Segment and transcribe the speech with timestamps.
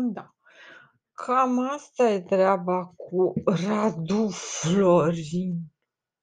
[0.00, 0.34] Da.
[1.12, 5.72] Cam asta e treaba cu Radu Florin,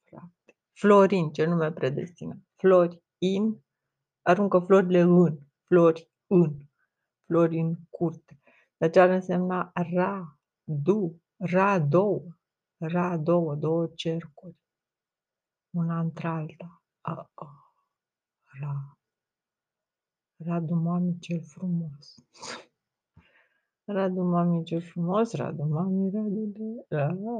[0.04, 0.58] frate.
[0.74, 2.38] Florin, ce nume predestinat.
[2.56, 3.64] Florin,
[4.22, 6.58] aruncă florile în, flori în,
[7.26, 8.42] flori în curte.
[8.78, 12.24] Dar ce ar însemna ra, du, ra două,
[12.78, 14.58] ra două, două cercuri,
[15.70, 16.84] una între alta.
[17.02, 17.74] A, a,
[18.60, 18.98] ra.
[20.36, 22.16] Radu mami cel frumos.
[23.92, 26.86] Radu mami ce frumos, Radu mami, Radule,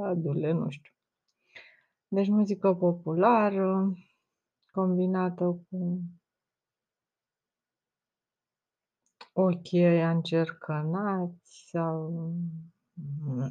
[0.00, 0.92] Radule, nu știu.
[2.08, 3.92] Deci muzică populară,
[4.70, 6.02] combinată cu
[9.32, 12.32] ochii ăia încercănați sau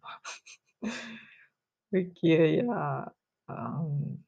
[1.97, 3.17] ochii ăia
[3.47, 4.27] um,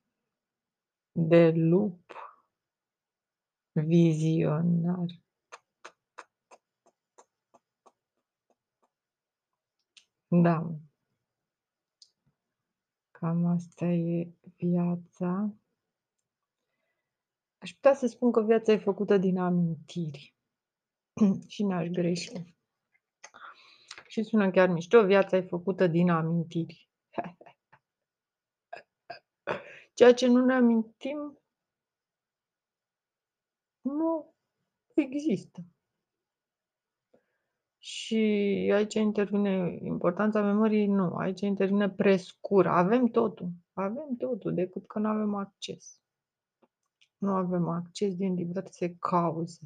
[1.12, 2.12] de lup
[3.72, 5.06] vizionar.
[10.34, 10.70] Da.
[13.10, 15.54] Cam asta e viața.
[17.58, 20.34] Aș putea să spun că viața e făcută din amintiri.
[21.52, 22.32] și n-aș greși.
[24.08, 26.90] Și sună chiar mișto, viața e făcută din amintiri.
[29.94, 31.38] Ceea ce nu ne amintim
[33.80, 34.34] nu
[34.94, 35.60] există.
[37.84, 38.16] Și
[38.74, 40.86] aici intervine importanța memoriei?
[40.86, 42.76] Nu, aici intervine prescura.
[42.76, 46.00] Avem totul, avem totul, decât că nu avem acces.
[47.18, 49.60] Nu avem acces din diverse cauze.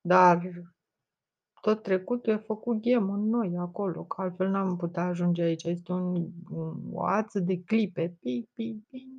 [0.00, 0.50] Dar
[1.60, 5.64] tot trecutul e făcut ghem în noi, acolo, că altfel n-am putea ajunge aici.
[5.64, 8.16] Este un, un, o ață de clipe.
[8.20, 9.15] Ping, ping, ping,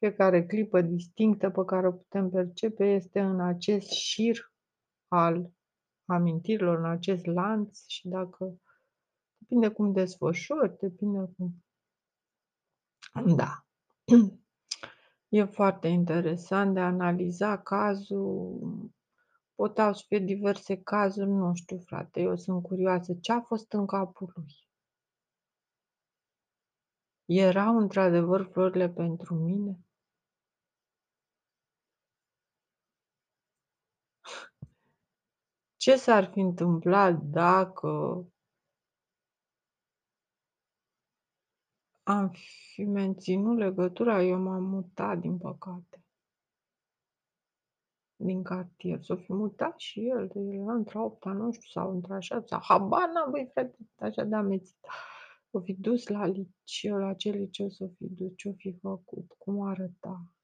[0.00, 4.52] Fiecare clipă distinctă pe care o putem percepe este în acest șir
[5.08, 5.50] al
[6.04, 8.60] amintirilor, în acest lanț și dacă
[9.38, 11.64] depinde cum desfășori, depinde cum...
[13.36, 13.66] Da.
[15.28, 18.58] E foarte interesant de a analiza cazul.
[19.54, 23.14] Pot să fie diverse cazuri, nu știu, frate, eu sunt curioasă.
[23.14, 24.68] Ce a fost în capul lui?
[27.24, 29.78] Erau într-adevăr florile pentru mine?
[35.80, 37.88] Ce s-ar fi întâmplat dacă
[42.02, 42.30] am
[42.72, 44.22] fi menținut legătura?
[44.22, 46.04] Eu m-am mutat, din păcate.
[48.16, 49.02] Din cartier.
[49.02, 50.30] S-o fi mutat și el.
[50.34, 52.58] El era într-a opta, nu știu, sau într-a șaptea.
[52.62, 54.86] Habar n-am, băi, frate, așa de amețit.
[55.50, 59.60] O fi dus la liceu, la ce liceu s-o fi dus, ce-o fi făcut, cum
[59.60, 60.34] arăta.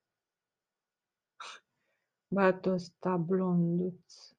[2.28, 4.35] Băiatul ăsta blonduț.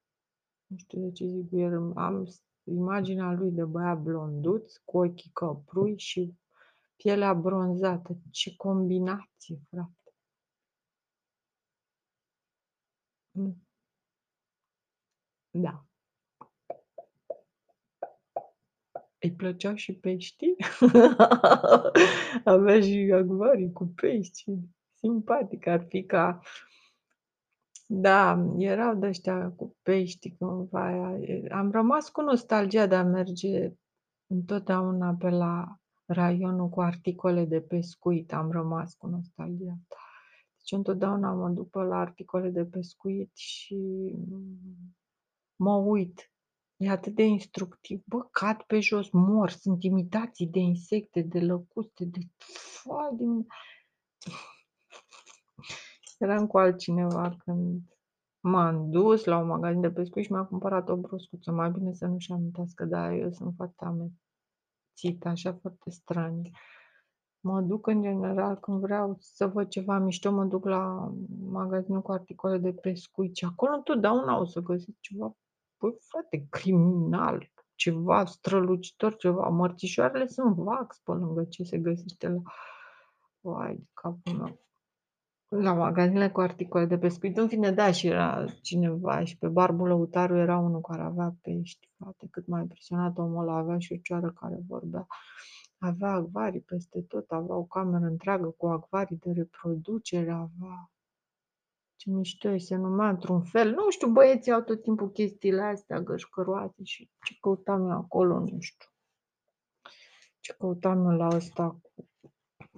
[0.67, 1.91] Nu știu de ce zic el.
[1.95, 2.27] Am
[2.63, 6.33] imaginea lui de băiat blonduț, cu ochii căprui și
[6.95, 8.17] pielea bronzată.
[8.31, 9.91] Ce combinație, frate!
[13.31, 13.67] Mm.
[15.49, 15.85] Da.
[19.19, 20.55] Îi plăceau și peștii?
[22.43, 24.43] Avea și acvarii cu pești.
[24.93, 26.39] Simpatic ar fi ca
[27.89, 31.15] da, erau de ăștia cu pești cândva.
[31.49, 33.73] Am rămas cu nostalgia de a merge
[34.27, 38.33] întotdeauna pe la raionul cu articole de pescuit.
[38.33, 39.95] Am rămas cu nostalgia asta.
[40.57, 44.15] Deci întotdeauna mă duc pe la articole de pescuit și
[45.55, 46.31] mă uit.
[46.77, 48.01] E atât de instructiv.
[48.05, 49.49] Bă, cad pe jos, mor.
[49.49, 52.19] Sunt imitații de insecte, de lăcuste, de...
[52.81, 53.45] Fai, din...
[56.17, 57.81] Eram cu altcineva când
[58.39, 61.51] m-am dus la un magazin de pescuit și mi-a cumpărat o broscuță.
[61.51, 66.51] Mai bine să nu-și amintească, dar eu sunt foarte amețită, așa foarte stranie.
[67.39, 71.11] Mă duc în general când vreau să văd ceva mișto, mă duc la
[71.49, 75.35] magazinul cu articole de pescuit și acolo întotdeauna o să găsesc ceva,
[75.77, 79.47] păi frate, criminal, ceva strălucitor, ceva.
[79.47, 82.41] Mărțișoarele sunt vax pe lângă ce se găsește la...
[83.39, 84.66] Vai, de capul meu.
[85.49, 89.87] La magazinele cu articole de pescuit, în fine, da, și era cineva și pe Barbul
[89.87, 93.95] Lăutaru era unul care avea pești, frate, cât mai impresionat omul ăla, avea și o
[94.03, 95.07] cioară care vorbea.
[95.77, 100.91] Avea acvarii peste tot, avea o cameră întreagă cu acvarii de reproducere, avea...
[101.95, 103.71] Ce mișto se numea într-un fel.
[103.71, 108.59] Nu știu, băieții au tot timpul chestiile astea gășcăroase și ce căutam eu acolo, nu
[108.59, 108.89] știu.
[110.39, 112.07] Ce căutam eu la ăsta cu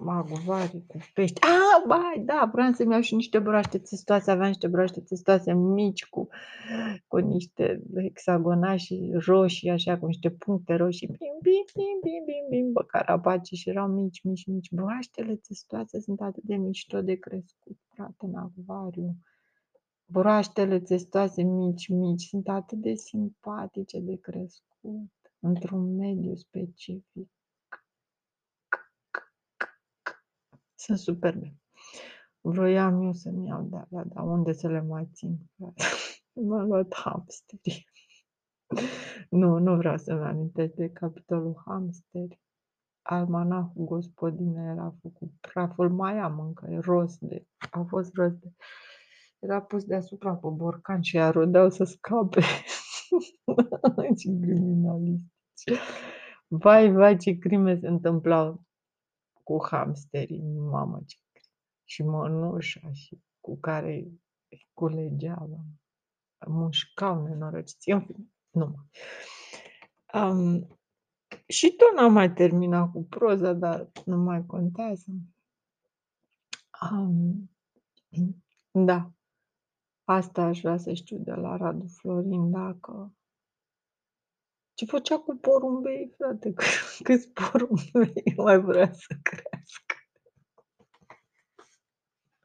[0.02, 1.40] Magovari cu pești.
[1.40, 4.30] Ah, bai, da, vreau să-mi iau și niște broaște țestoase.
[4.30, 6.28] Aveam niște broaște țestoase mici cu,
[7.06, 8.94] cu niște hexagonași
[9.26, 11.06] roșii, așa, cu niște puncte roșii.
[11.06, 14.70] Bim, bim, bim, bim, bim, bim, bă, carapace și erau mici, mici, mici.
[14.70, 19.16] Broaștele țestoase sunt atât de mișto de crescut, frate, în acvariu.
[20.06, 25.10] Broaștele țestoase mici, mici, sunt atât de simpatice de crescut
[25.40, 27.28] într-un mediu specific.
[30.80, 31.54] Sunt superbe.
[32.40, 35.38] Vroiam eu să-mi iau de alea, dar unde să le mai țin?
[36.48, 37.84] M-am luat hamsteri.
[39.30, 42.40] Nu, nu vreau să-mi amintesc de capitolul hamsteri.
[43.02, 48.52] Almanahul gospodină era făcut praful, mai am încă, e rost de, a fost rost de,
[49.38, 52.40] era pus deasupra pe borcan și arodeau să scape.
[54.18, 55.80] ce criminalistici.
[56.46, 58.64] Vai, vai, ce crime se întâmplau
[59.44, 61.16] cu hamsterii, mamă ce
[61.84, 63.92] și mănușa și cu care
[64.48, 65.80] îi culegeam,
[66.46, 68.74] mușcau nenorociți, în fine, nu
[70.14, 70.78] um,
[71.46, 75.10] și tot n-am mai terminat cu proza, dar nu mai contează.
[76.90, 77.50] Um,
[78.70, 79.12] da,
[80.04, 83.14] asta aș vrea să știu de la Radu Florin, dacă
[84.80, 86.54] ce făcea cu porumbei, frate?
[87.06, 89.94] Câți porumbei mai vrea să crească?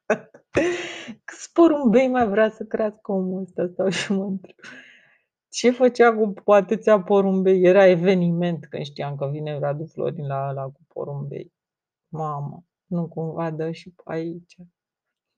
[1.26, 3.68] Câți porumbei mai vrea să crească omul ăsta?
[3.68, 4.56] Stau și mă întreb.
[5.50, 7.64] Ce făcea cu atâția porumbei?
[7.64, 11.54] Era eveniment când știam că vine Radu Florin la ăla cu porumbei.
[12.08, 14.56] Mamă, nu cumva dă și pe aici.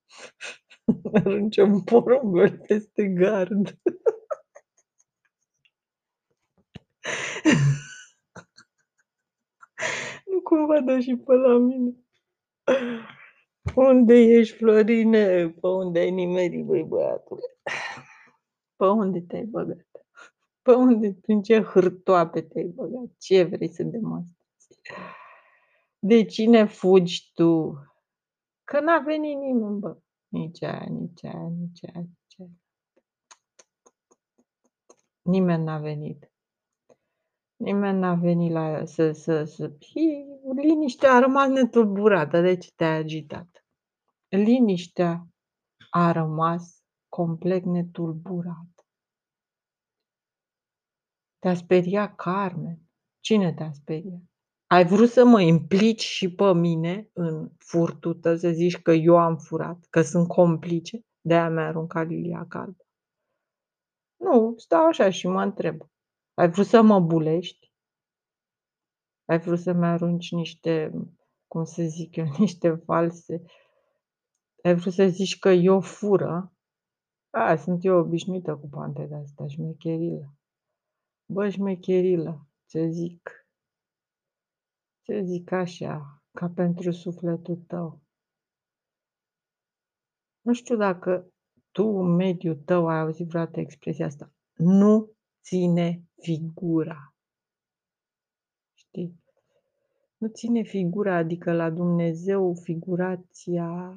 [1.13, 3.77] Arunce un porumbel peste gard.
[10.25, 11.95] nu cumva dă și pe la mine.
[13.75, 15.49] Unde ești, Florine?
[15.49, 17.41] Pe unde ai nimerit, băi, băiatule?
[18.75, 19.87] Pe unde te-ai băgat?
[20.61, 23.15] Pe unde, prin ce hârtoape te-ai băgat?
[23.17, 24.81] Ce vrei să demonstrezi?
[25.99, 27.73] De cine fugi tu?
[28.63, 29.97] Că n-a venit nimeni, bă.
[30.27, 32.49] Nici aia, nici aia, nici aia, nici aia.
[35.21, 36.31] Nimeni n-a venit.
[37.57, 39.77] Nimeni n-a venit la să, să, să...
[40.55, 42.41] Liniștea a rămas netulburată.
[42.41, 43.65] De ce te-ai agitat?
[44.27, 45.27] Liniștea
[45.89, 48.85] a rămas complet netulburată.
[51.39, 52.79] Te-a speriat Carmen.
[53.19, 54.21] Cine te-a speriat?
[54.67, 59.17] Ai vrut să mă implici și pe mine în furtul tău, să zici că eu
[59.17, 60.99] am furat, că sunt complice?
[61.21, 62.85] De-aia mi-a aruncat Lilia caldă.
[64.15, 65.81] Nu, stau așa și mă întreb.
[66.37, 67.71] Ai vrut să mă bulești?
[69.25, 70.91] Ai vrut să-mi arunci niște,
[71.47, 73.41] cum să zic eu, niște false.
[74.63, 76.53] Ai vrut să zici că eu fură?
[77.29, 80.33] A, sunt eu obișnuită cu pante de astea, șmecherilă.
[81.25, 83.47] Bă, șmecherilă, ce zic?
[85.01, 88.01] Ce zic așa, ca pentru sufletul tău.
[90.41, 91.31] Nu știu dacă
[91.71, 94.33] tu, în mediul tău, ai auzit vreodată expresia asta.
[94.55, 95.11] Nu
[95.43, 97.13] ține figura.
[98.73, 99.23] Știi?
[100.17, 103.93] Nu ține figura, adică la Dumnezeu figurația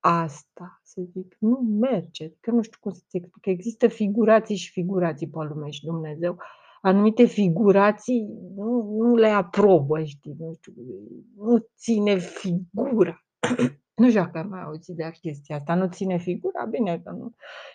[0.00, 3.46] asta, să zic, nu merge, că nu știu cum să-ți explic.
[3.46, 6.38] Există figurații și figurații pe lume și Dumnezeu.
[6.80, 10.72] Anumite figurații nu, nu le aprobă, știi, nu știu,
[11.36, 13.26] nu ține figura.
[14.00, 17.34] nu știu dacă am mai auzit de chestia asta, nu ține figura, bine că nu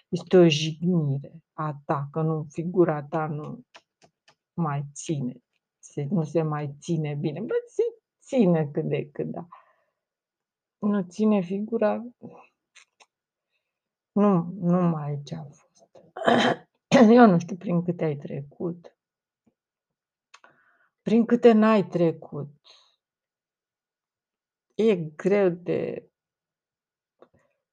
[0.10, 3.66] este o jignire a ta, că nu, figura ta nu
[4.58, 5.44] mai ține,
[5.80, 7.40] se, nu se mai ține bine.
[7.40, 7.84] Bă, se
[8.22, 9.48] ține cât de cât, da.
[10.78, 12.04] Nu ține figura,
[14.12, 15.90] nu, nu mai aici a fost.
[17.20, 18.98] Eu nu știu prin câte ai trecut,
[21.02, 22.50] prin câte n-ai trecut.
[24.76, 26.10] E greu de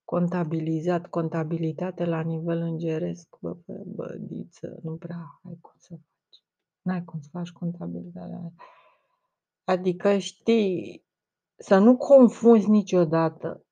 [0.04, 6.13] contabilizat, contabilitate la nivel îngeresc, bă, bă, bădiță, nu prea ai cum să faci.
[6.84, 8.52] N-ai cum să faci contabilitatea.
[9.64, 11.04] Adică știi,
[11.56, 13.66] să nu confunzi niciodată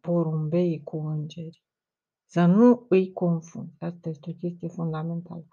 [0.00, 1.64] porumbei cu îngeri.
[2.26, 3.74] Să nu îi confunzi.
[3.78, 5.46] Asta este o chestie fundamentală.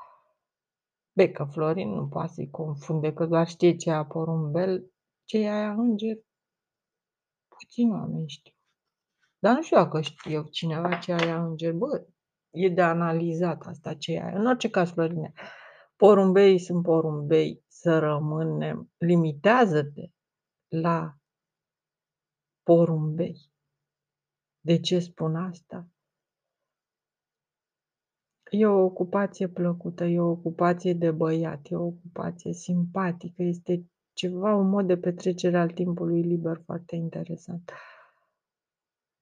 [1.13, 4.91] Be, că Florin nu poate să-i confunde, că doar știe ce e porumbel,
[5.23, 6.17] ce e aia înger.
[7.47, 8.53] Puțin oameni știu.
[9.39, 11.73] Dar nu știu dacă știu cineva ce aia înger.
[11.73, 12.07] Bă,
[12.49, 14.37] e de analizat asta ce e aia.
[14.39, 15.33] În orice caz, Florine,
[16.01, 20.11] porumbei sunt porumbei, să rămânem, limitează-te
[20.67, 21.15] la
[22.63, 23.51] porumbei.
[24.59, 25.87] De ce spun asta?
[28.49, 34.55] E o ocupație plăcută, e o ocupație de băiat, e o ocupație simpatică, este ceva,
[34.55, 37.71] un mod de petrecere al timpului liber foarte interesant.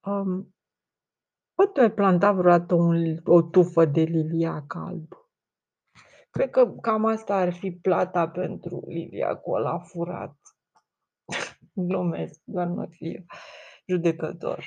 [0.06, 0.56] Um,
[1.56, 5.29] bă, tu ai plantat vreodată un, o tufă de liliac alb?
[6.30, 10.38] Cred că cam asta ar fi plata pentru liliacul ăla furat.
[11.74, 13.24] Glumesc, doar nu fi eu
[13.90, 14.66] judecător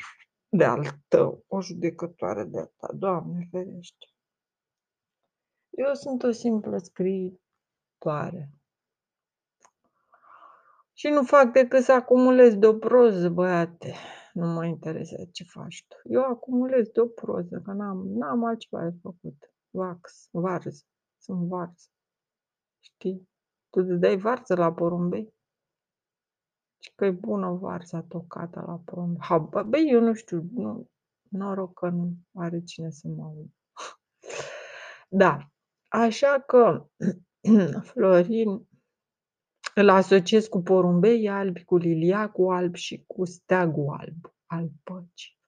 [0.49, 4.07] de al tău, o judecătoare de a ta, Doamne ferește.
[5.71, 8.51] Eu sunt o simplă scriitoare.
[10.93, 13.95] Și nu fac decât să acumulez de o proză, băiate.
[14.33, 15.97] Nu mă interesează ce faci tu.
[16.05, 19.53] Eu acumulez de o proză, că n-am, n-am altceva de făcut.
[19.71, 20.85] Vax, varză.
[21.23, 21.89] Sunt varză.
[22.81, 23.29] Știi?
[23.71, 25.35] Tu îți dai varză la porumbei?
[26.79, 29.23] Și că e bună varza tocată la porumbei.
[29.23, 30.91] Ha, bă, eu nu știu, nu,
[31.29, 33.51] noroc că nu are cine să mă audă.
[35.09, 35.51] Da,
[35.89, 36.87] așa că
[37.91, 38.69] Florin
[39.75, 45.41] îl asociez cu porumbei albi, cu liliacul alb și cu steagul alb al păcii.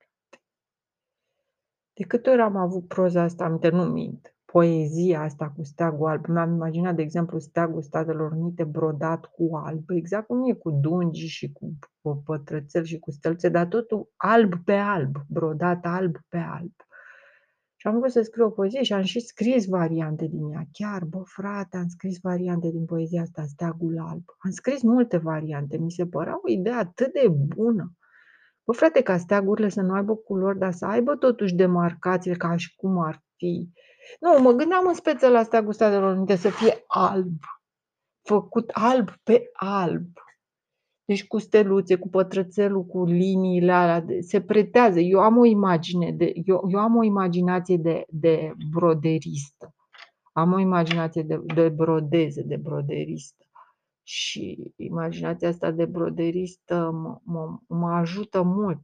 [1.92, 6.26] De câte ori am avut proza asta aminte, nu mint, poezia asta cu steagul alb.
[6.26, 11.26] Mi-am imaginat, de exemplu, steagul Statelor Unite brodat cu alb, exact cum e cu dungi
[11.26, 16.72] și cu pătrățel și cu stelțe, dar totul alb pe alb, brodat alb pe alb.
[17.76, 20.64] Și am vrut să scriu o poezie și am și scris variante din ea.
[20.72, 24.24] Chiar, bă, frate, am scris variante din poezia asta, Steagul Alb.
[24.38, 25.76] Am scris multe variante.
[25.78, 27.92] Mi se părea o idee atât de bună.
[28.64, 32.76] Bă, frate, ca steagurile să nu aibă culori, dar să aibă totuși demarcațiile ca și
[32.76, 33.72] cum ar fi.
[34.20, 37.32] Nu, mă gândeam în speță la steagul Statelor Unite să fie alb.
[38.22, 40.06] Făcut alb pe alb.
[41.04, 45.00] Deci cu steluțe, cu pătrățelul, cu liniile alea, se pretează.
[45.00, 49.74] Eu am o imagine, de, eu, eu am o imaginație de, de broderistă.
[50.32, 53.44] Am o imaginație de, de brodeze, de broderistă.
[54.02, 58.78] Și imaginația asta de broderistă mă, mă, mă ajută mult.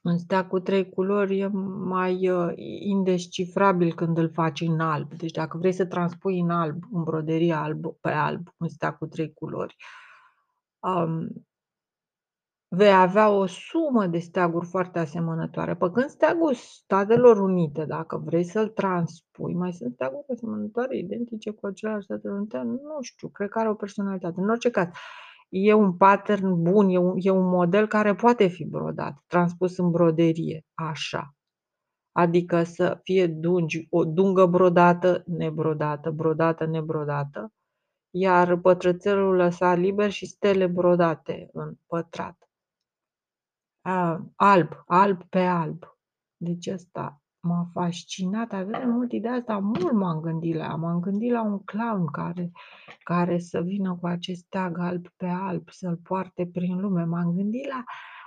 [0.00, 1.46] Un steag cu trei culori e
[1.84, 5.14] mai uh, indescifrabil când îl faci în alb.
[5.14, 9.06] Deci dacă vrei să transpui în alb, în broderie alb pe alb, un steag cu
[9.06, 9.76] trei culori,
[10.78, 11.28] um,
[12.68, 15.76] vei avea o sumă de steaguri foarte asemănătoare.
[15.76, 21.66] Pe când steagul Statelor Unite, dacă vrei să-l transpui, mai sunt steaguri asemănătoare, identice cu
[21.66, 24.40] același Statele Unite, nu știu, cred că are o personalitate.
[24.40, 24.88] În orice caz,
[25.50, 29.90] e un pattern bun, e un, e un model care poate fi brodat, transpus în
[29.90, 31.34] broderie, așa.
[32.12, 37.52] Adică să fie dungi, o dungă brodată, nebrodată, brodată, nebrodată,
[38.10, 42.50] iar pătrățelul lăsat liber și stele brodate în pătrat.
[44.36, 45.96] alb, alb pe alb.
[46.36, 50.74] Deci asta m-a fascinat atât de mult ideea asta, mult m-am gândit la ea.
[50.74, 52.50] M-am gândit la un clown care,
[53.02, 57.04] care să vină cu acest steag alb pe alb, să-l poarte prin lume.
[57.04, 57.84] M-am gândit la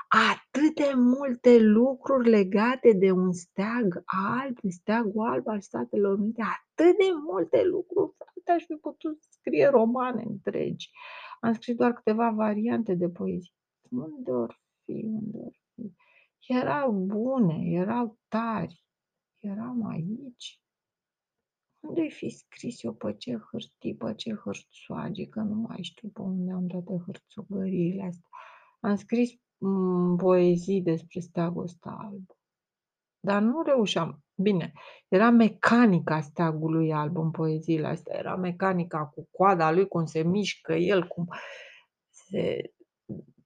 [0.07, 6.41] atât de multe lucruri legate de un steag alb, de steagul alb al Statelor Unite,
[6.41, 10.89] atât de multe lucruri, frate, aș fi putut scrie romane întregi.
[11.39, 13.53] Am scris doar câteva variante de poezie.
[13.89, 15.93] Unde or fi, unde or fi?
[16.47, 18.82] Erau bune, erau tari
[19.43, 20.61] eram aici?
[21.79, 26.21] Unde-i fi scris eu pe ce hârtii, pe ce hârțoage, că nu mai știu pe
[26.21, 28.29] unde am toate hârțogăriile astea.
[28.79, 32.23] Am scris m- poezii despre steagul ăsta alb.
[33.19, 34.23] Dar nu reușeam.
[34.35, 34.73] Bine,
[35.07, 38.17] era mecanica steagului alb în poeziile astea.
[38.17, 41.27] Era mecanica cu coada lui, cum se mișcă el, cum
[42.09, 42.73] se...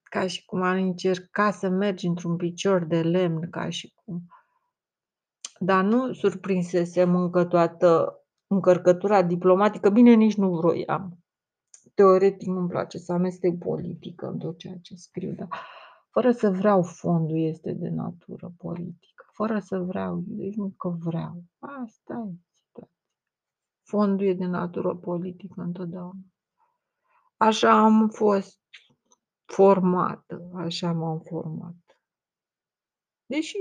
[0.03, 4.27] ca și cum ar încerca să mergi într-un picior de lemn, ca și cum
[5.59, 9.89] dar nu surprinsesem încă toată încărcătura diplomatică.
[9.89, 11.17] Bine, nici nu vroiam.
[11.93, 15.47] Teoretic nu-mi place să amestec politică în tot ceea ce scriu, dar
[16.09, 19.25] fără să vreau fondul este de natură politică.
[19.33, 21.43] Fără să vreau, deci nu că vreau.
[21.59, 22.95] Asta e situația.
[23.83, 26.19] Fondul e de natură politică întotdeauna.
[27.37, 28.59] Așa am fost
[29.45, 31.99] formată, așa m-am format.
[33.25, 33.57] Deși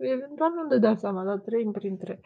[0.00, 2.20] Eventual nu dădea seama, dar trăim printre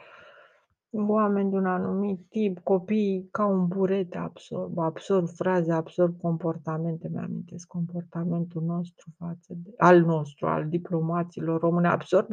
[0.97, 7.66] oameni de un anumit tip, copii ca un burete absorb, absorb fraze, absorb comportamente, mi-amintesc
[7.66, 12.28] comportamentul nostru față de, al nostru, al diplomaților români, absorb,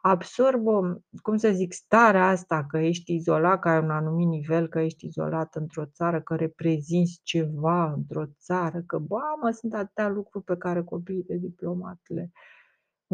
[0.00, 4.80] absorbă, cum să zic, starea asta că ești izolat, că ai un anumit nivel, că
[4.80, 10.44] ești izolat într-o țară, că reprezinți ceva într-o țară, că, ba, mă, sunt atâtea lucruri
[10.44, 12.30] pe care copiii de diplomat le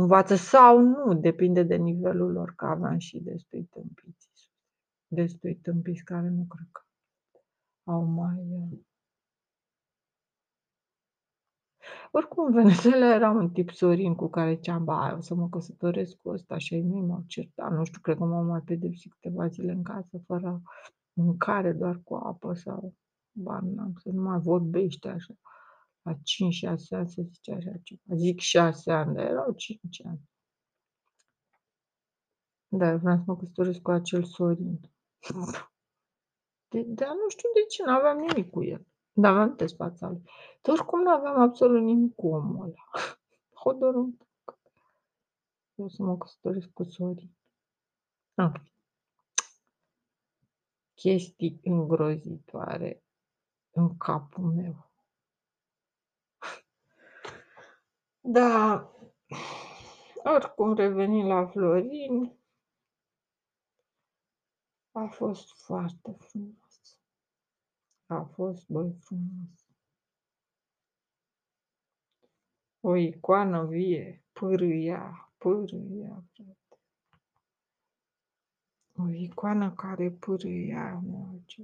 [0.01, 4.51] învață sau nu, depinde de nivelul lor, că aveam și destui tâmpiți,
[5.07, 6.81] destui tâmpiți care nu cred că
[7.85, 8.79] au mai uh,
[12.11, 16.17] Oricum, în Venezuela era un tip Sorin cu care ziceam: "Ba, o să mă căsătoresc
[16.23, 17.73] cu ăsta" și ai mei m-au certat.
[17.73, 20.63] Nu știu, cred că m-au mai pedepsit câteva zile în casă fără
[21.13, 22.95] mâncare, doar cu apă sau
[23.37, 25.35] habar n-am, să nu mai vorbește așa.
[26.03, 26.17] La 5-6
[26.91, 28.15] ani să zice așa ceva.
[28.15, 30.21] Zic 6 ani, dar erau 5 ani.
[32.69, 34.81] Da, eu vreau să mă căsătoresc cu acel Sorin.
[36.69, 38.87] De dar nu știu de ce, n-aveam nimic cu el.
[39.13, 40.23] Dar aveam test fața lui.
[40.63, 42.85] Dar oricum n-aveam absolut nimic cu omul ăla.
[43.65, 44.27] Hotărât.
[45.75, 47.31] Eu să mă căsătoresc cu Sorin.
[48.35, 48.61] Ah.
[50.95, 53.03] Chestii îngrozitoare
[53.71, 54.88] în capul meu.
[58.31, 58.91] Da,
[60.25, 62.39] oricum revenind la Florin,
[64.93, 66.99] a fost foarte frumos.
[68.07, 69.67] A fost, băi, frumos.
[72.81, 76.81] O icoană vie, pârâia, pârâia, frate.
[78.97, 81.63] O icoană care pârâia, merge.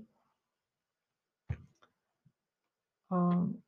[3.06, 3.63] Um,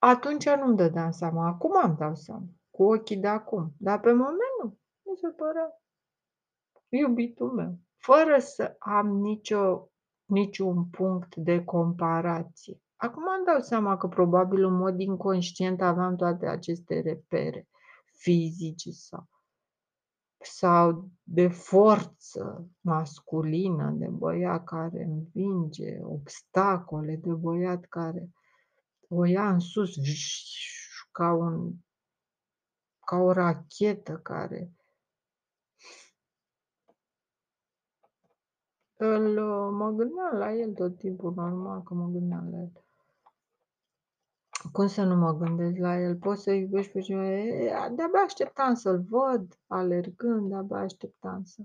[0.00, 4.54] atunci nu-mi dădeam seama, acum îmi dau seama, cu ochii de acum, dar pe moment
[4.62, 4.78] nu.
[5.02, 5.80] Mi se părea
[6.88, 9.90] iubitul meu, fără să am nicio,
[10.24, 12.80] niciun punct de comparație.
[12.96, 17.68] Acum îmi dau seama că probabil în mod inconștient aveam toate aceste repere
[18.12, 19.28] fizice sau,
[20.40, 28.30] sau de forță masculină, de băiat care învinge obstacole, de băiat care
[29.12, 29.90] o ia în sus
[31.12, 31.72] ca, un,
[33.06, 34.72] ca o rachetă care
[38.96, 42.72] îl, mă gândeam la el tot timpul, normal că mă gândeam la el.
[44.72, 46.16] Cum să nu mă gândesc la el?
[46.16, 47.88] Poți să iubești pe cineva?
[47.88, 51.62] De-abia așteptam să-l văd alergând, de-abia așteptam să...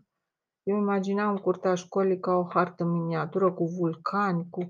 [0.63, 4.67] Eu imaginam curtea școlii ca o hartă miniatură cu vulcani, cu...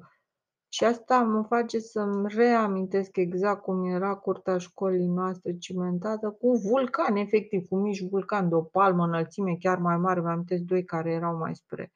[0.75, 7.15] Și asta mă face să-mi reamintesc exact cum era curtea școlii noastre cimentată, cu vulcan,
[7.15, 11.11] efectiv, cu mici vulcan de o palmă înălțime chiar mai mare, mi amintesc doi care
[11.11, 11.91] erau mai spre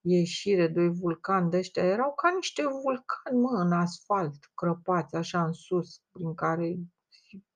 [0.00, 5.52] ieșire, doi vulcani de ăștia, erau ca niște vulcani, mă, în asfalt, crăpați așa în
[5.52, 6.76] sus, prin care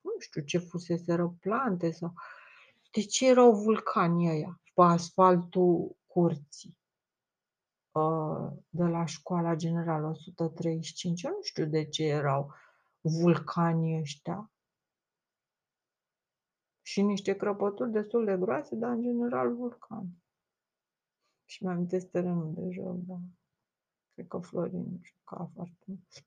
[0.00, 2.12] nu știu ce fuseseră plante sau...
[2.92, 6.78] De ce erau vulcanii ăia pe asfaltul curții?
[6.78, 6.83] uh,
[8.68, 11.22] de la școala generală 135?
[11.22, 12.52] Eu nu știu de ce erau
[13.00, 14.52] vulcanii ăștia.
[16.82, 20.22] Și niște crăpături destul de groase, dar în general vulcani.
[21.44, 23.18] Și mi-am amintesc terenul de joc, da.
[24.14, 26.24] Cred că Florin juca foarte mult.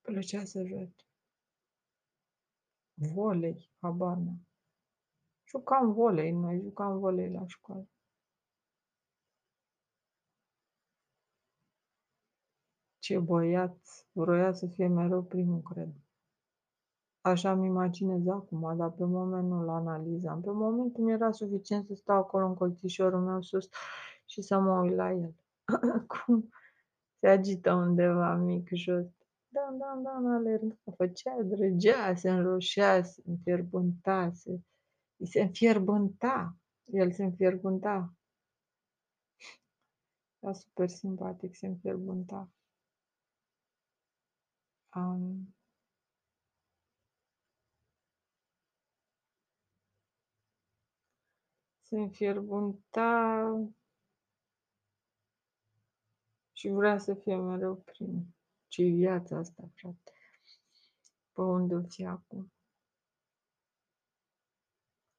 [0.00, 1.06] Plăcea să joace.
[2.94, 4.46] Volei, habar n-am.
[5.48, 7.88] Jucam volei, noi jucam volei la școală.
[13.02, 13.76] Ce băiat,
[14.12, 15.88] vroia să fie mereu primul, cred.
[17.20, 20.40] Așa îmi imaginez acum, dar pe moment nu-l analizam.
[20.40, 23.68] Pe moment mi era suficient să stau acolo în colțișorul meu sus
[24.26, 25.34] și să mă uit la el.
[26.06, 26.48] Cum
[27.18, 29.06] se agită undeva mic jos.
[29.48, 34.60] Da, da, da, alerga, făcea, drăgea, se înroșea, se înfierbânta, se,
[35.24, 36.56] se înfierbânta.
[36.84, 38.14] El se înfierbânta.
[40.38, 42.50] Era super simpatic, se înfierbânta.
[44.94, 45.54] Um,
[51.80, 53.70] se înfierbânta
[56.52, 58.34] și vrea să fie mereu prim.
[58.68, 60.12] ce viața asta, frate.
[61.32, 62.52] Pe unde o fi acum?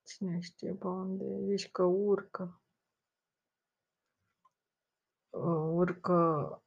[0.03, 1.45] Cine știe pe unde?
[1.45, 2.61] Zici că urcă.
[5.73, 6.62] Urcă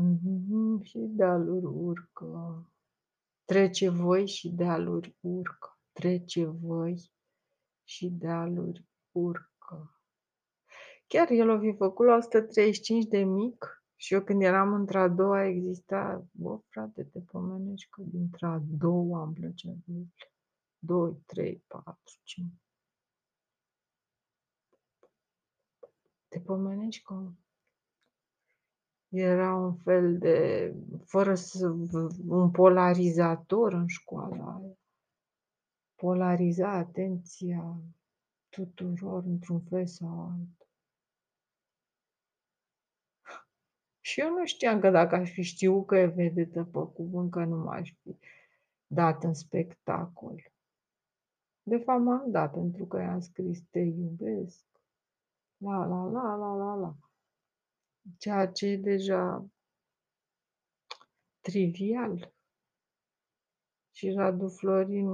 [0.00, 0.82] mm-hmm.
[0.82, 2.70] și dealuri urcă.
[3.44, 7.10] Trece voi și dealuri urcă trece văi
[7.84, 10.00] și dealuri urcă.
[11.06, 15.44] Chiar el o fi făcut la 135 de mic și eu când eram într-a doua
[15.44, 20.06] exista, bă frate, te pomenești că dintre a doua am plăcea de el.
[20.78, 22.52] 2, 3, 4, 5.
[26.28, 27.38] Te pomenești cum
[29.16, 30.72] era un fel de
[31.04, 31.68] fără să
[32.28, 34.76] un polarizator în școala aia.
[35.94, 37.76] Polariza atenția
[38.48, 40.66] tuturor într-un fel sau altul.
[44.00, 47.44] Și eu nu știam că dacă aș fi știut că e vedetă pe cuvânt, că
[47.44, 48.16] nu m-aș fi
[48.86, 50.52] dat în spectacol.
[51.62, 54.64] De fapt m-am dat pentru că i-am scris te iubesc.
[55.56, 56.94] La, la, la, la, la, la.
[58.18, 59.46] Ceea ce e deja
[61.40, 62.34] trivial.
[63.92, 65.08] Și Radu Florin,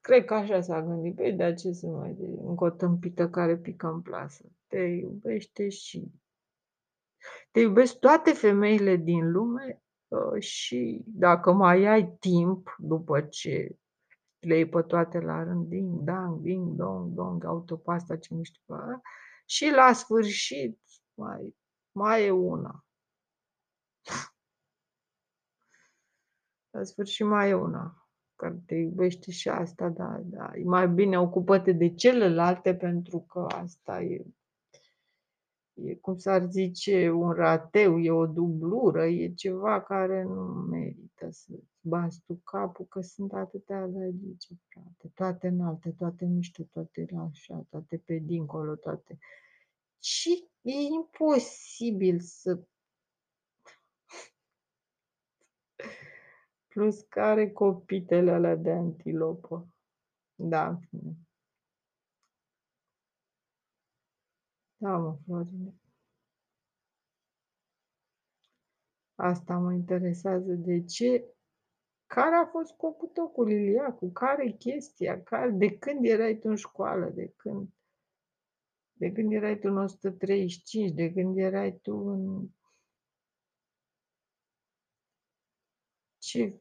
[0.00, 3.56] cred că așa s-a gândit, păi de ce să mai de încă o tâmpită care
[3.56, 4.44] pică în plasă.
[4.66, 6.12] Te iubește și
[7.50, 13.76] te iubesc toate femeile din lume ă, și dacă mai ai timp după ce
[14.38, 18.62] le iei pe toate la rând, ding, dang, ding, dong, dong, autopasta, ce nu știu,
[19.46, 20.80] și la sfârșit
[21.14, 21.54] mai,
[21.94, 22.84] mai e una.
[26.70, 28.04] La sfârșit mai e una
[28.36, 30.50] care te iubește și asta, da, da.
[30.54, 34.26] E mai bine ocupă-te de celelalte pentru că asta e,
[35.74, 41.52] e cum s-ar zice, un rateu, e o dublură, e ceva care nu merită să
[41.80, 47.66] bați tu capul, că sunt atâtea gagice, frate, toate înalte, toate miște, toate la așa,
[47.70, 49.18] toate pe dincolo, toate.
[50.02, 52.64] Și e imposibil să
[56.68, 59.68] Plus care copitele alea de antilopă.
[60.34, 60.80] Da,
[64.76, 65.74] Da, mă, Florine.
[69.14, 70.52] Asta mă interesează.
[70.52, 71.34] De ce?
[72.06, 74.10] Care a fost scopul tău cu Liliacu?
[74.10, 75.22] Care e chestia?
[75.22, 77.10] Care, de când erai tu în școală?
[77.10, 77.68] De când?
[78.96, 80.90] De când erai tu în 135?
[80.90, 82.48] De când erai tu în...
[86.18, 86.58] Ce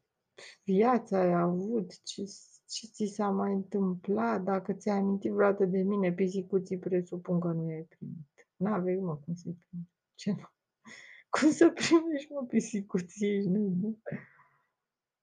[0.63, 2.23] viață ai avut, ce,
[2.67, 7.67] ce ți s-a mai întâmplat, dacă ți-ai amintit vreodată de mine, pisicuții presupun că nu
[7.67, 8.47] ai primit.
[8.55, 9.93] N-avei, mă, cum să-i primești.
[10.15, 10.49] Ce nu?
[11.29, 14.01] Cum să primești, mă, pisicuții, ești nebun?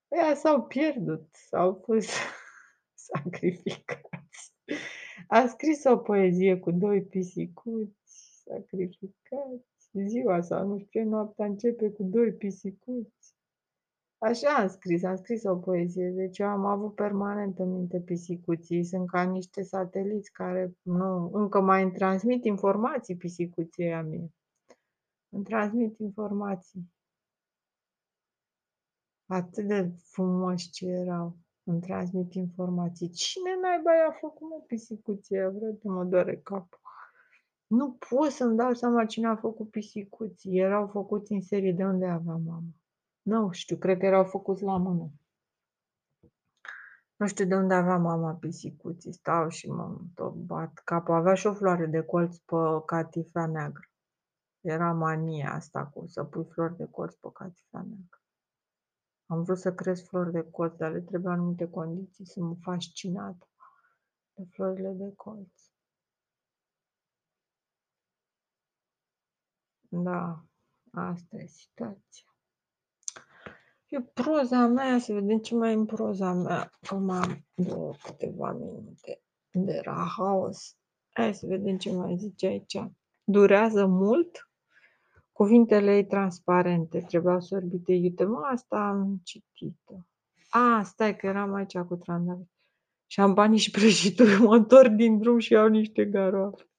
[0.08, 2.10] Ea s-au pierdut, s-au fost
[3.08, 4.19] sacrificați.
[5.30, 9.68] A scris o poezie cu doi pisicuți sacrificați.
[9.92, 13.34] Ziua sau nu știu ce, noaptea începe cu doi pisicuți
[14.22, 18.84] Așa am scris, am scris o poezie, deci eu am avut permanent în minte pisicuții,
[18.84, 24.32] sunt ca niște sateliți care nu, încă mai îmi transmit informații pisicuții a mie.
[25.28, 26.92] Îmi transmit informații.
[29.26, 31.36] Atât de frumos ce erau.
[31.70, 33.08] Îmi transmit informații.
[33.08, 36.80] Cine naiba i-a făcut mă pisicuții Vreau să mă doare capul.
[37.66, 40.58] Nu pot să-mi dau seama cine a făcut pisicuții.
[40.58, 42.62] Erau făcuți în serie de unde avea mama.
[43.22, 45.10] Nu știu, cred că erau făcuți la mână.
[47.16, 49.12] Nu știu de unde avea mama pisicuții.
[49.12, 51.14] Stau și mă tot bat capul.
[51.14, 52.56] Avea și o floare de colț pe
[52.86, 53.88] catifea neagră.
[54.60, 58.19] Era mania asta cu să pui flori de colț pe catifea neagră.
[59.30, 62.26] Am vrut să cresc flori de colț, dar le trebuie anumite condiții.
[62.26, 63.48] Sunt fascinată
[64.34, 65.52] de florile de colț.
[69.88, 70.44] Da,
[70.92, 72.34] asta e situația.
[73.86, 76.70] E proza mea, să vedem ce mai e în proza mea.
[76.80, 80.76] Acum am două câteva minute de rahaos.
[81.10, 82.78] Hai să vedem ce mai zice aici.
[83.24, 84.49] Durează mult?
[85.40, 88.24] Cuvintele ei transparente, trebuiau sorbite iute.
[88.24, 89.94] Mă, asta am citit-o.
[90.48, 92.48] A, stai că eram aici cu trandafiri.
[93.06, 96.70] Șampanii și prăjituri, mă întorc din drum și iau niște garoafe.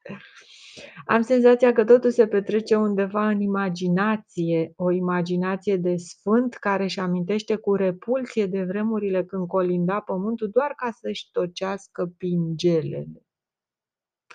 [1.05, 6.99] Am senzația că totul se petrece undeva în imaginație, o imaginație de sfânt care își
[6.99, 13.25] amintește cu repulsie de vremurile când colinda pământul doar ca să-și tocească pingelele.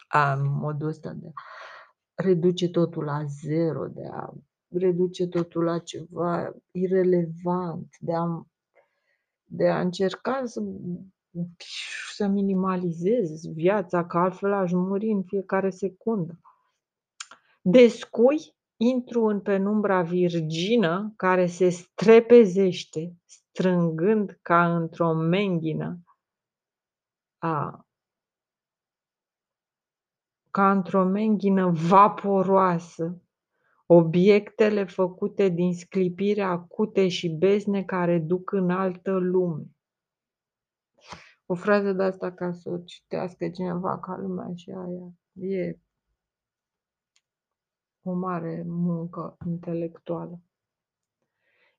[0.09, 1.76] Am modul ăsta de a
[2.16, 4.33] reduce totul la zero, de a
[4.68, 8.46] reduce totul la ceva irelevant, de a,
[9.44, 10.62] de a încerca să
[12.12, 16.40] să minimalizez viața, că altfel aș muri în fiecare secundă.
[17.62, 25.98] Descui, intru în penumbra virgină care se strepezește, strângând ca într-o menghină
[27.38, 27.86] a,
[30.57, 33.23] ca într-o menghină vaporoasă,
[33.87, 39.64] obiectele făcute din sclipire acute și bezne care duc în altă lume
[41.47, 45.12] o frază de asta ca să o citească cineva ca lumea și aia.
[45.33, 45.79] E
[48.03, 50.40] o mare muncă intelectuală.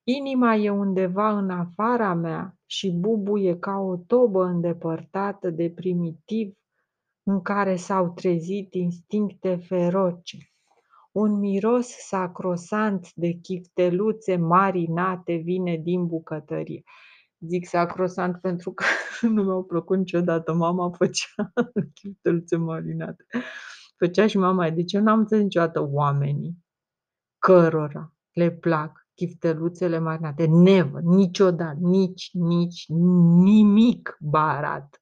[0.04, 6.58] Inima e undeva în afara mea și bubuie ca o tobă îndepărtată de primitiv
[7.28, 10.38] în care s-au trezit instincte feroce.
[11.12, 16.84] Un miros sacrosant de chifteluțe marinate vine din bucătărie.
[17.40, 18.84] Zic sacrosant pentru că
[19.34, 20.54] nu mi-au plăcut niciodată.
[20.54, 21.54] Mama făcea
[22.02, 23.26] chifteluțe marinate.
[23.98, 24.70] Făcea și mama.
[24.70, 26.58] Deci eu n-am înțeles niciodată oamenii
[27.38, 30.46] cărora le plac chifteluțele marinate.
[30.46, 35.02] Never, niciodată, nici, nici, nimic barat.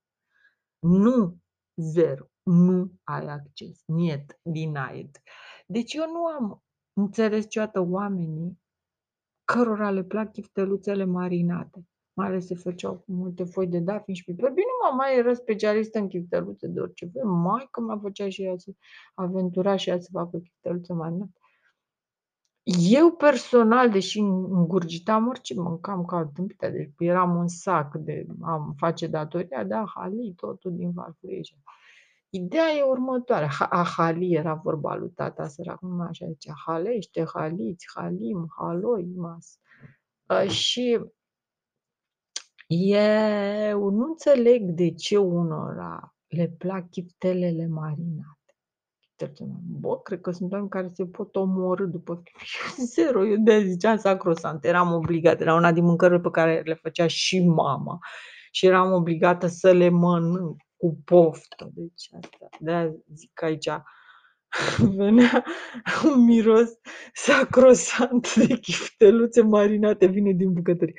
[0.79, 1.39] Nu,
[1.75, 2.25] zero.
[2.43, 3.83] Nu ai acces.
[3.85, 5.21] Niet, denied.
[5.67, 8.59] Deci eu nu am înțeles niciodată oamenii
[9.43, 11.87] cărora le plac chifteluțele marinate.
[12.13, 14.49] Mai ales se făceau cu multe foi de dafin și piper.
[14.49, 17.25] Bine, mama era specialistă în chifteluțe de orice fel.
[17.25, 18.71] Mai că mă făcea și ea să
[19.13, 21.39] aventura și ea să facă chifteluțe marinate.
[22.67, 29.07] Eu personal, deși îngurgitam orice, mâncam ca tâmpită, deci eram un sac de am face
[29.07, 31.41] datoria, da, hali, totul din farfurie.
[32.29, 33.49] Ideea e următoarea.
[33.69, 39.59] Ahali era vorba lui tata sărac, numai așa zicea, halește, haliți, halim, haloi, mas.
[40.29, 40.99] Ă, și
[42.67, 48.44] eu nu înțeleg de ce unora le plac chiftelele marinate.
[49.79, 52.23] Bă, cred că sunt oameni care se pot omorâ după
[52.93, 53.25] zero.
[53.25, 54.65] Eu de ziceam sacrosant.
[54.65, 55.43] Eram obligată.
[55.43, 57.99] Era una din mâncările pe care le făcea și mama.
[58.51, 61.71] Și eram obligată să le mănânc cu poftă.
[61.73, 62.49] Deci asta.
[62.59, 63.69] de zic aici
[64.97, 65.43] venea
[66.05, 66.69] un miros
[67.13, 70.93] sacrosant de chifteluțe marinate vine din bucătărie.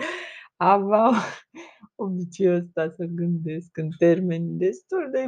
[0.56, 1.14] Aveam
[1.94, 5.24] obiceiul ăsta să gândesc în termeni destul de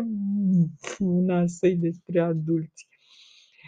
[0.99, 2.89] nasăi despre adulți.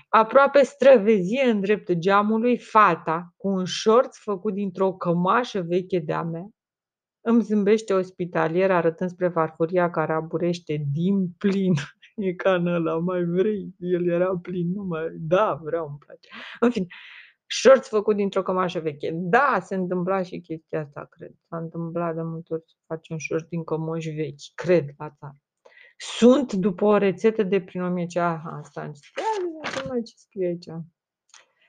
[0.09, 6.49] Aproape străvezie în dreptul geamului fata cu un șorț făcut dintr-o cămașă veche de-a mea.
[7.21, 11.73] Îmi zâmbește ospitalier arătând spre farfuria care aburește din plin.
[12.17, 13.75] E ca în ăla, mai vrei?
[13.79, 15.03] El era plin, nu mai...
[15.19, 16.29] Da, vreau, îmi place.
[16.61, 16.87] În fine,
[17.51, 19.11] șorț făcut dintr-o cămașă veche.
[19.13, 21.33] Da, se întâmpla și chestia asta, cred.
[21.49, 25.37] S-a întâmplat de multe ori să faci un șorț din cămoși vechi, cred, la țară.
[25.97, 30.67] Sunt după o rețetă de prin 1000 Aha, asta nu mai ce scrie aici.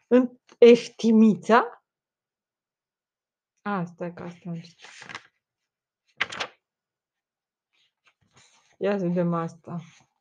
[0.08, 1.86] În eftimița?
[3.62, 4.52] Asta e ca asta.
[8.78, 9.80] Ia să vedem asta.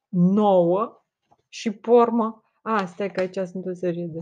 [0.09, 1.05] 9
[1.49, 2.53] și pormă.
[2.62, 4.18] Asta e că aici sunt o serie de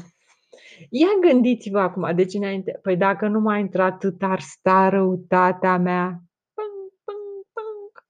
[0.91, 6.23] Ia gândiți-vă acum, deci înainte, păi dacă nu mai intră atât ar sta răutatea mea.
[6.55, 8.07] Pâng, pâng, pâng.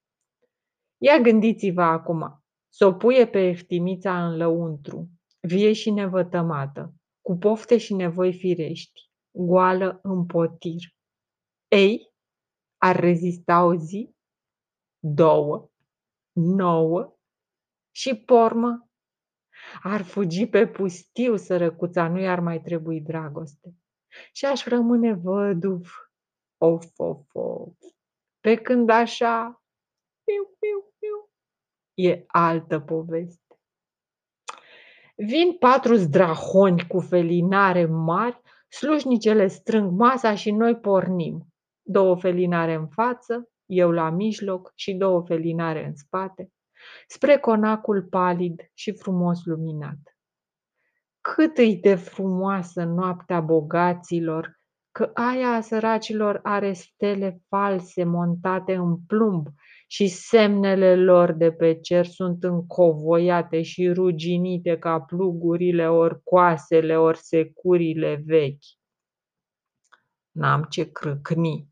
[0.98, 5.08] Ia gândiți-vă acum, să o puie pe eftimița în lăuntru,
[5.40, 10.82] vie și nevătămată, cu pofte și nevoi firești, goală în potir.
[11.68, 12.12] Ei,
[12.76, 14.14] ar rezista o zi,
[14.98, 15.70] două,
[16.32, 17.16] nouă
[17.90, 18.87] și pormă
[19.82, 23.74] ar fugi pe pustiu, sărăcuța, nu i-ar mai trebui dragoste.
[24.32, 25.90] Și aș rămâne văduv.
[26.60, 27.76] Of, of, of.
[28.40, 29.62] Pe când așa,
[30.24, 31.30] piu, piu, piu,
[31.94, 33.60] e altă poveste.
[35.16, 41.46] Vin patru zdrahoni cu felinare mari, slujnicele strâng masa și noi pornim.
[41.82, 46.52] Două felinare în față, eu la mijloc și două felinare în spate
[47.06, 49.98] spre conacul palid și frumos luminat.
[51.20, 54.58] Cât îi de frumoasă noaptea bogaților,
[54.92, 59.46] că aia a săracilor are stele false montate în plumb
[59.86, 67.18] și semnele lor de pe cer sunt încovoiate și ruginite ca plugurile ori coasele ori
[67.18, 68.64] securile vechi.
[70.30, 71.68] N-am ce crâcni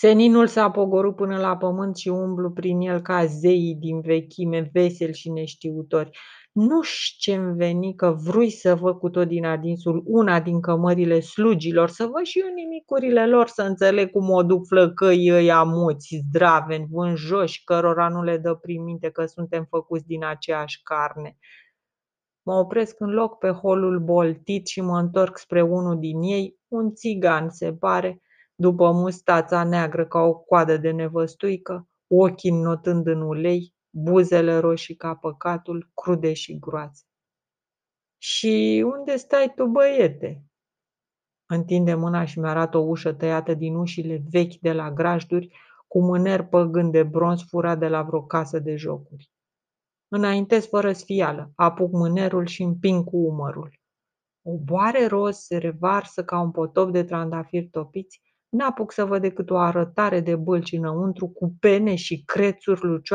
[0.00, 5.14] Seninul s-a pogorât până la pământ și umblu prin el ca zeii din vechime, veseli
[5.14, 6.18] și neștiutori.
[6.52, 6.80] Nu
[7.18, 12.06] ce-mi veni că vrui să văd cu tot din adinsul una din cămările slugilor, să
[12.06, 17.64] văd și eu nimicurile lor, să înțeleg cum o duc flăcăi ăia muți, zdraveni, vânjoși,
[17.64, 21.38] cărora nu le dă prin minte că suntem făcuți din aceeași carne.
[22.42, 26.94] Mă opresc în loc pe holul boltit și mă întorc spre unul din ei, un
[26.94, 28.22] țigan, se pare,
[28.60, 35.14] după mustața neagră ca o coadă de nevăstuică, ochii notând în ulei, buzele roșii ca
[35.14, 37.02] păcatul, crude și groase.
[38.18, 40.42] Și unde stai tu, băiete?"
[41.46, 46.46] Întinde mâna și mi-arată o ușă tăiată din ușile vechi de la grajduri, cu mâner
[46.46, 49.30] păgând de bronz furat de la vreo casă de jocuri.
[50.08, 53.80] Înaintez fără sfială, apuc mânerul și împing cu umărul.
[54.42, 59.50] O boare roz se revarsă ca un potop de trandafiri topiți N-apuc să văd decât
[59.50, 63.14] o arătare de bălci înăuntru cu pene și crețuri lucioase